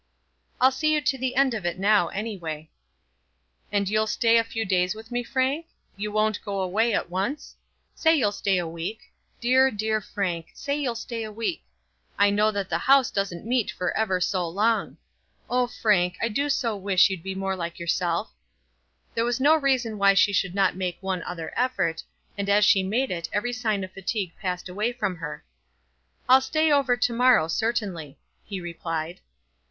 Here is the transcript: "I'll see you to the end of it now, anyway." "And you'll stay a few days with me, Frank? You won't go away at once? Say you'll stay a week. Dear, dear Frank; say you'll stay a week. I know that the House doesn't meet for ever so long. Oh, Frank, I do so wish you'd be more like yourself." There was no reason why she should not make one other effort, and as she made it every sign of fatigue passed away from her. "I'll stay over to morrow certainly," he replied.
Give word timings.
"I'll 0.59 0.71
see 0.71 0.93
you 0.95 1.01
to 1.01 1.17
the 1.19 1.35
end 1.35 1.53
of 1.53 1.63
it 1.63 1.77
now, 1.77 2.07
anyway." 2.07 2.71
"And 3.71 3.87
you'll 3.87 4.07
stay 4.07 4.37
a 4.39 4.43
few 4.43 4.65
days 4.65 4.95
with 4.95 5.11
me, 5.11 5.23
Frank? 5.23 5.67
You 5.95 6.11
won't 6.11 6.43
go 6.43 6.59
away 6.61 6.91
at 6.95 7.11
once? 7.11 7.55
Say 7.93 8.15
you'll 8.15 8.31
stay 8.31 8.57
a 8.57 8.67
week. 8.67 9.13
Dear, 9.39 9.69
dear 9.69 10.01
Frank; 10.01 10.47
say 10.55 10.75
you'll 10.75 10.95
stay 10.95 11.21
a 11.21 11.31
week. 11.31 11.61
I 12.17 12.31
know 12.31 12.49
that 12.49 12.67
the 12.67 12.79
House 12.79 13.11
doesn't 13.11 13.45
meet 13.45 13.69
for 13.69 13.95
ever 13.95 14.19
so 14.19 14.49
long. 14.49 14.97
Oh, 15.47 15.67
Frank, 15.67 16.17
I 16.19 16.29
do 16.29 16.49
so 16.49 16.75
wish 16.75 17.11
you'd 17.11 17.21
be 17.21 17.35
more 17.35 17.55
like 17.55 17.77
yourself." 17.77 18.33
There 19.13 19.23
was 19.23 19.39
no 19.39 19.55
reason 19.55 19.99
why 19.99 20.15
she 20.15 20.33
should 20.33 20.55
not 20.55 20.75
make 20.75 20.97
one 21.01 21.21
other 21.21 21.53
effort, 21.55 22.01
and 22.39 22.49
as 22.49 22.65
she 22.65 22.81
made 22.81 23.11
it 23.11 23.29
every 23.31 23.53
sign 23.53 23.83
of 23.83 23.91
fatigue 23.93 24.31
passed 24.41 24.67
away 24.67 24.93
from 24.93 25.17
her. 25.17 25.43
"I'll 26.27 26.41
stay 26.41 26.71
over 26.71 26.97
to 26.97 27.13
morrow 27.13 27.47
certainly," 27.47 28.17
he 28.43 28.59
replied. 28.59 29.19